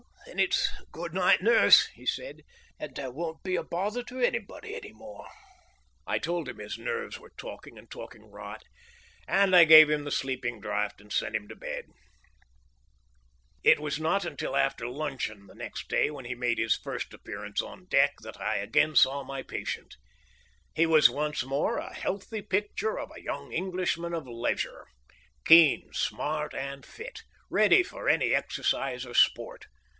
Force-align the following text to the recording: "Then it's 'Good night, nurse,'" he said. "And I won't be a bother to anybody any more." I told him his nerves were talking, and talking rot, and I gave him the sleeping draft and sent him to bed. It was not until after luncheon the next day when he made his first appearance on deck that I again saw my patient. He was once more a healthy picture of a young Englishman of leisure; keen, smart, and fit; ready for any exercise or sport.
"Then 0.25 0.39
it's 0.39 0.69
'Good 0.91 1.13
night, 1.13 1.41
nurse,'" 1.43 1.87
he 1.87 2.05
said. 2.05 2.41
"And 2.79 2.97
I 2.97 3.09
won't 3.09 3.43
be 3.43 3.55
a 3.55 3.63
bother 3.63 4.01
to 4.03 4.19
anybody 4.19 4.73
any 4.75 4.93
more." 4.93 5.27
I 6.07 6.19
told 6.19 6.47
him 6.47 6.57
his 6.57 6.77
nerves 6.77 7.19
were 7.19 7.33
talking, 7.37 7.77
and 7.77 7.91
talking 7.91 8.31
rot, 8.31 8.63
and 9.27 9.55
I 9.55 9.65
gave 9.65 9.89
him 9.89 10.03
the 10.05 10.11
sleeping 10.11 10.61
draft 10.61 11.01
and 11.01 11.11
sent 11.11 11.35
him 11.35 11.47
to 11.49 11.55
bed. 11.55 11.89
It 13.63 13.79
was 13.79 13.99
not 13.99 14.23
until 14.25 14.55
after 14.55 14.87
luncheon 14.87 15.45
the 15.47 15.53
next 15.53 15.89
day 15.89 16.09
when 16.09 16.25
he 16.25 16.33
made 16.33 16.57
his 16.57 16.77
first 16.77 17.13
appearance 17.13 17.61
on 17.61 17.85
deck 17.85 18.13
that 18.21 18.39
I 18.39 18.55
again 18.57 18.95
saw 18.95 19.23
my 19.23 19.43
patient. 19.43 19.97
He 20.73 20.85
was 20.85 21.09
once 21.09 21.43
more 21.43 21.77
a 21.77 21.93
healthy 21.93 22.41
picture 22.41 22.97
of 22.97 23.11
a 23.15 23.21
young 23.21 23.51
Englishman 23.51 24.13
of 24.13 24.25
leisure; 24.27 24.87
keen, 25.45 25.89
smart, 25.93 26.55
and 26.55 26.85
fit; 26.85 27.21
ready 27.49 27.83
for 27.83 28.07
any 28.09 28.33
exercise 28.33 29.05
or 29.05 29.13
sport. 29.13 29.65